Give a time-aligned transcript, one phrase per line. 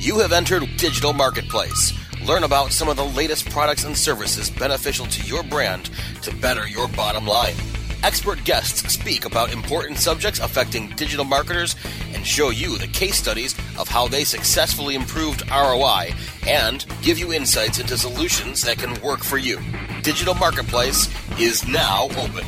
[0.00, 1.92] You have entered Digital Marketplace.
[2.24, 5.90] Learn about some of the latest products and services beneficial to your brand
[6.22, 7.56] to better your bottom line.
[8.04, 11.74] Expert guests speak about important subjects affecting digital marketers
[12.14, 16.10] and show you the case studies of how they successfully improved ROI
[16.46, 19.58] and give you insights into solutions that can work for you.
[20.02, 21.08] Digital Marketplace
[21.40, 22.46] is now open.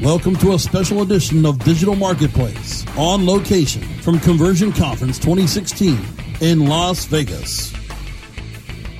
[0.00, 6.66] Welcome to a special edition of Digital Marketplace on location from Conversion Conference 2016 in
[6.66, 7.72] Las Vegas.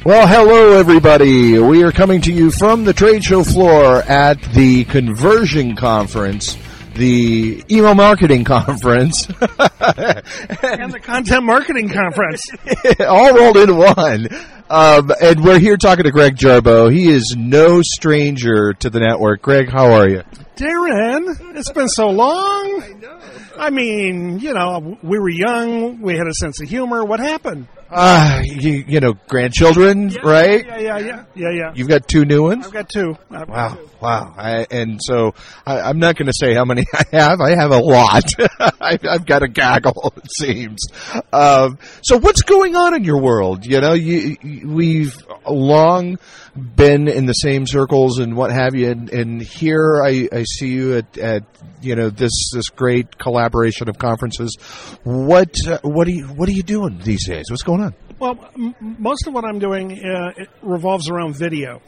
[0.04, 1.58] Well, hello everybody.
[1.58, 6.56] We are coming to you from the trade show floor at the Conversion Conference,
[6.94, 12.48] the email marketing conference, and the content marketing conference.
[13.00, 14.28] all rolled into one.
[14.68, 16.92] Um, and we're here talking to Greg Jarboe.
[16.92, 19.40] He is no stranger to the network.
[19.42, 20.22] Greg, how are you?
[20.56, 22.82] Darren, it's been so long.
[22.82, 23.20] I know.
[23.58, 26.00] I mean, you know, we were young.
[26.00, 27.04] We had a sense of humor.
[27.04, 27.68] What happened?
[27.88, 30.66] Uh, you, you know, grandchildren, yeah, right?
[30.66, 31.72] Yeah, yeah, yeah, yeah, yeah.
[31.74, 32.66] You've got two new ones?
[32.66, 33.16] I've got two.
[33.30, 33.90] I've wow, got two.
[34.00, 34.34] wow.
[34.36, 35.34] I, and so
[35.64, 37.40] I, am not going to say how many I have.
[37.40, 38.24] I have a lot.
[38.80, 40.86] I, have got a gaggle, it seems.
[41.32, 43.64] Um, so what's going on in your world?
[43.64, 45.16] You know, you, you, we've
[45.48, 46.18] long
[46.56, 50.68] been in the same circles and what have you, and, and here I, I see
[50.68, 51.44] you at, at
[51.82, 54.56] you know this this great collaboration of conferences.
[55.04, 57.46] What uh, what are you what are you doing these days?
[57.50, 57.85] What's going on?
[58.18, 61.82] Well, m- most of what I'm doing uh, revolves around video.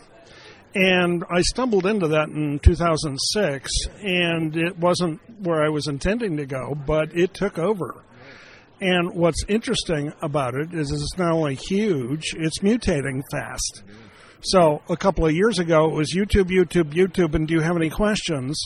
[0.75, 3.71] And I stumbled into that in 2006,
[4.03, 8.05] and it wasn't where I was intending to go, but it took over.
[8.81, 13.83] And what's interesting about it is it's not only huge, it's mutating fast.
[14.41, 17.77] So a couple of years ago, it was YouTube, YouTube, YouTube, and do you have
[17.77, 18.63] any questions?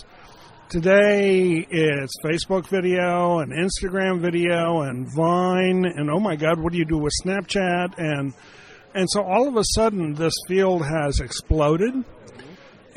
[0.73, 6.79] Today it's Facebook video and Instagram video and Vine and oh my God, what do
[6.79, 8.33] you do with Snapchat and
[8.95, 11.93] and so all of a sudden this field has exploded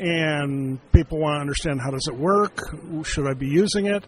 [0.00, 2.62] and people want to understand how does it work?
[3.04, 4.06] Should I be using it?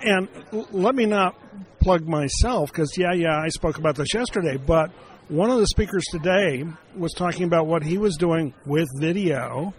[0.00, 0.28] And
[0.72, 1.36] let me not
[1.78, 4.90] plug myself because yeah, yeah, I spoke about this yesterday, but
[5.28, 6.64] one of the speakers today
[6.96, 9.72] was talking about what he was doing with video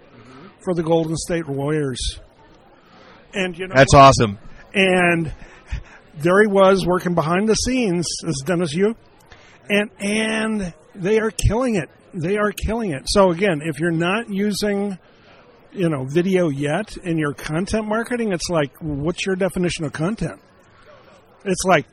[0.63, 2.21] for the Golden State Warriors.
[3.35, 4.39] And you know That's awesome.
[4.73, 5.31] and
[6.17, 8.95] there he was working behind the scenes as Dennis Yu,
[9.69, 11.89] and and they are killing it.
[12.13, 13.03] They are killing it.
[13.07, 14.97] So again, if you're not using,
[15.73, 20.39] you know, video yet in your content marketing, it's like, what's your definition of content?
[21.43, 21.85] It's like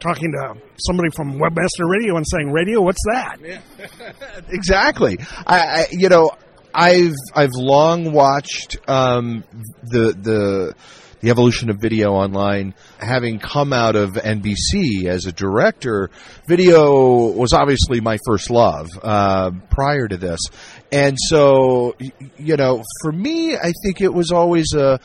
[0.00, 3.36] talking to somebody from Webmaster Radio and saying, "Radio, what's that?"
[4.48, 5.18] exactly.
[5.46, 6.32] I, I, you know,
[6.78, 9.42] I've I've long watched um,
[9.82, 10.74] the the
[11.20, 12.72] the evolution of video online.
[13.00, 16.08] Having come out of NBC as a director,
[16.46, 20.38] video was obviously my first love uh, prior to this,
[20.92, 21.96] and so
[22.36, 25.00] you know, for me, I think it was always a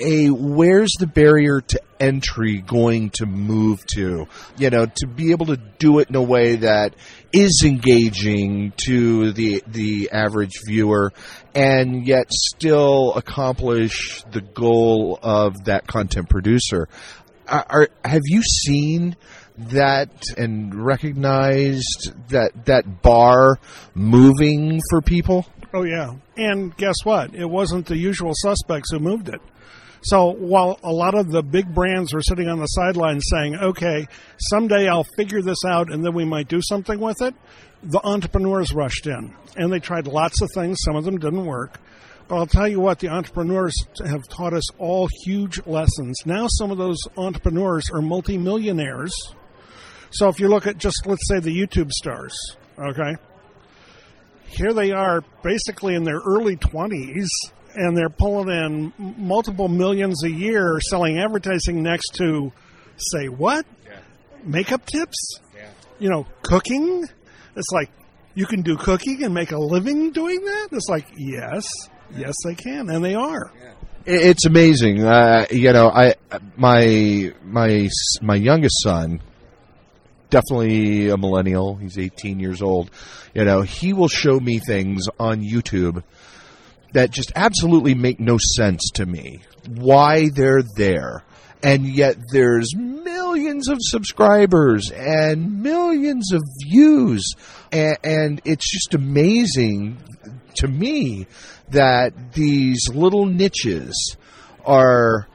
[0.00, 4.26] a where's the barrier to entry going to move to?
[4.56, 6.94] You know, to be able to do it in a way that
[7.32, 11.12] is engaging to the the average viewer
[11.54, 16.88] and yet still accomplish the goal of that content producer.
[17.48, 19.16] Are, are, have you seen
[19.58, 23.58] that and recognized that that bar
[23.94, 25.46] moving for people?
[25.72, 27.34] Oh yeah, and guess what?
[27.34, 29.40] It wasn't the usual suspects who moved it.
[30.02, 34.08] So while a lot of the big brands were sitting on the sidelines saying, okay,
[34.38, 37.34] someday I'll figure this out and then we might do something with it,
[37.82, 40.78] the entrepreneurs rushed in and they tried lots of things.
[40.84, 41.80] Some of them didn't work.
[42.28, 43.74] But I'll tell you what, the entrepreneurs
[44.06, 46.22] have taught us all huge lessons.
[46.24, 49.12] Now some of those entrepreneurs are multimillionaires.
[50.12, 52.36] So if you look at just, let's say, the YouTube stars,
[52.78, 53.16] okay?
[54.46, 57.26] Here they are basically in their early 20s
[57.74, 62.52] and they're pulling in multiple millions a year selling advertising next to
[62.96, 63.98] say what Yeah.
[64.44, 65.68] makeup tips Yeah.
[65.98, 67.04] you know cooking
[67.56, 67.90] it's like
[68.34, 71.66] you can do cooking and make a living doing that it's like yes
[72.16, 73.52] yes they can and they are
[74.06, 75.04] It- It's amazing.
[75.04, 76.14] Uh, you know, I
[76.56, 77.88] my my
[78.22, 79.20] my youngest son,
[80.30, 81.76] definitely a millennial.
[81.76, 82.90] He's 18 years old.
[83.34, 86.02] You know, he will show me things on YouTube
[86.92, 89.42] that just absolutely make no sense to me.
[89.68, 91.24] Why they're there.
[91.62, 97.34] And yet there's millions of subscribers and millions of views.
[97.70, 99.98] And, and it's just amazing
[100.56, 101.26] to me
[101.68, 104.16] that these little niches
[104.64, 105.28] are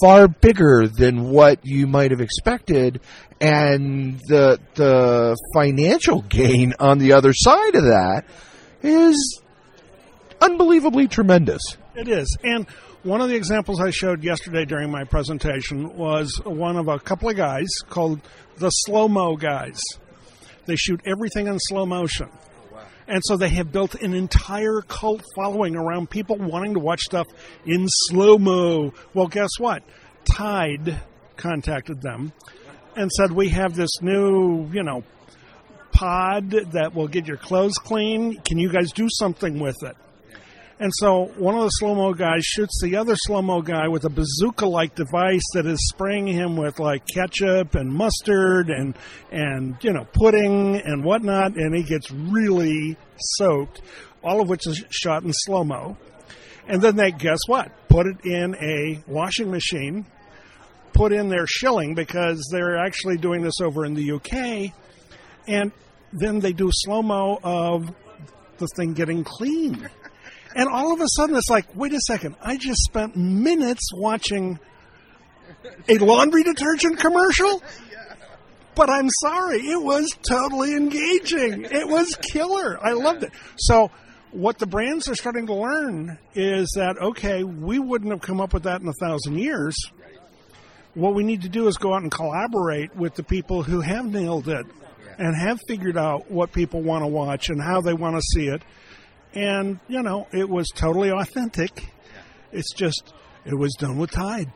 [0.00, 3.00] far bigger than what you might have expected
[3.40, 8.24] and the the financial gain on the other side of that
[8.82, 9.40] is
[10.40, 11.62] unbelievably tremendous.
[11.94, 12.36] It is.
[12.42, 12.68] And
[13.02, 17.28] one of the examples I showed yesterday during my presentation was one of a couple
[17.28, 18.20] of guys called
[18.56, 19.80] the slow mo guys.
[20.66, 22.28] They shoot everything in slow motion.
[23.06, 27.26] And so they have built an entire cult following around people wanting to watch stuff
[27.64, 28.92] in slow mo.
[29.14, 29.82] Well, guess what?
[30.30, 31.00] Tide
[31.36, 32.32] contacted them
[32.96, 35.04] and said, We have this new, you know,
[35.90, 38.40] pod that will get your clothes clean.
[38.42, 39.96] Can you guys do something with it?
[40.80, 44.04] And so one of the slow mo guys shoots the other slow mo guy with
[44.04, 48.96] a bazooka like device that is spraying him with like ketchup and mustard and
[49.32, 53.82] and you know pudding and whatnot, and he gets really soaked.
[54.22, 55.96] All of which is shot in slow mo.
[56.68, 57.72] And then they guess what?
[57.88, 60.06] Put it in a washing machine.
[60.92, 64.72] Put in their shilling because they're actually doing this over in the UK,
[65.48, 65.72] and
[66.12, 67.92] then they do slow mo of
[68.58, 69.88] the thing getting clean.
[70.58, 74.58] And all of a sudden, it's like, wait a second, I just spent minutes watching
[75.88, 77.62] a laundry detergent commercial?
[78.74, 81.64] But I'm sorry, it was totally engaging.
[81.64, 82.76] It was killer.
[82.84, 83.30] I loved it.
[83.56, 83.92] So,
[84.32, 88.52] what the brands are starting to learn is that, okay, we wouldn't have come up
[88.52, 89.76] with that in a thousand years.
[90.94, 94.06] What we need to do is go out and collaborate with the people who have
[94.06, 94.66] nailed it
[95.18, 98.48] and have figured out what people want to watch and how they want to see
[98.48, 98.62] it
[99.34, 101.92] and you know it was totally authentic.
[102.52, 103.12] It's just
[103.44, 104.52] it was done with Tide.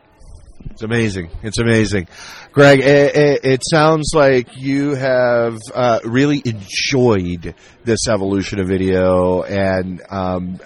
[0.71, 1.31] It's amazing.
[1.43, 2.09] It's amazing,
[2.53, 2.81] Greg.
[2.81, 7.55] It, it, it sounds like you have uh, really enjoyed
[7.85, 10.61] this evolution of video, and um,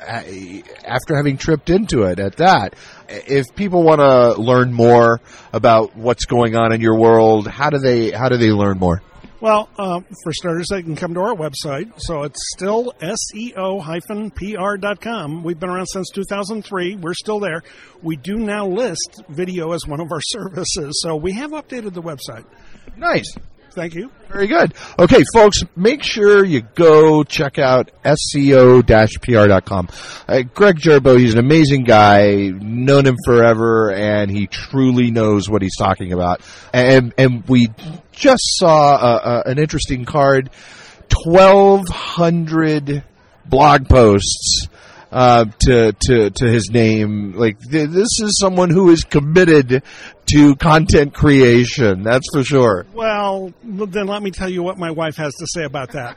[0.85, 2.75] after having tripped into it at that,
[3.09, 5.21] if people want to learn more
[5.53, 9.03] about what's going on in your world, how do they how do they learn more?
[9.41, 11.93] Well, um, for starters, they can come to our website.
[11.99, 14.33] So it's still SEO-PR.com.
[15.45, 16.97] We've been around since 2003.
[16.97, 17.63] We're still there.
[18.03, 21.03] We do now list video as one of our services.
[21.03, 22.47] So we have updated the website.
[22.97, 23.31] Nice.
[23.77, 24.11] Thank you.
[24.29, 24.73] Very good.
[24.99, 29.89] Okay, folks, make sure you go check out SEO-PR.com.
[30.27, 35.61] Uh, Greg Jarboe, he's an amazing guy, known him forever, and he truly knows what
[35.61, 36.41] he's talking about.
[36.73, 37.69] And, and we
[38.13, 40.49] just saw a, a, an interesting card,
[41.13, 43.05] 1,200
[43.45, 44.69] blog posts
[45.13, 47.33] uh, to to to his name.
[47.33, 49.83] Like th- this is someone who is committed
[50.33, 52.03] to content creation.
[52.03, 52.87] That's for sure.
[52.93, 56.17] Well, then let me tell you what my wife has to say about that.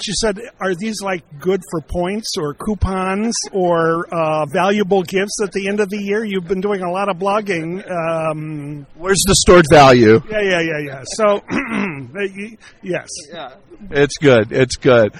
[0.00, 5.52] She said, "Are these like good for points or coupons or uh, valuable gifts at
[5.52, 6.24] the end of the year?
[6.24, 7.82] You've been doing a lot of blogging.
[7.90, 10.20] Um, Where's the stored value?
[10.30, 11.04] Yeah, yeah, yeah, yeah.
[11.14, 11.42] So,
[12.82, 13.54] yes, yeah.
[13.90, 14.52] it's good.
[14.52, 15.14] It's good.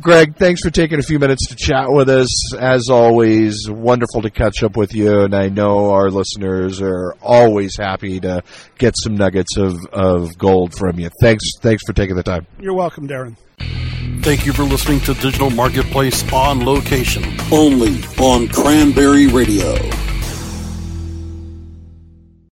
[0.00, 2.54] Greg, thanks for taking a few minutes to chat with us.
[2.54, 7.76] As always, wonderful to catch up with you, and I know our listeners are always
[7.76, 8.42] happy to
[8.78, 11.10] get some nuggets of, of gold from you.
[11.20, 12.46] Thanks, thanks for taking the time.
[12.60, 13.36] You're welcome, Darren.
[14.22, 19.74] Thank you for listening to Digital Marketplace on location, only on Cranberry Radio.